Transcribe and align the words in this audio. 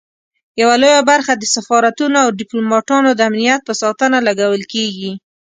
یوه 0.61 0.75
لویه 0.81 1.01
برخه 1.11 1.33
د 1.37 1.43
سفارتونو 1.55 2.17
او 2.23 2.29
ډیپلوماټانو 2.39 3.09
د 3.15 3.19
امنیت 3.29 3.61
په 3.65 3.73
ساتنه 3.81 4.17
لګول 4.27 4.61
کیږي. 4.73 5.11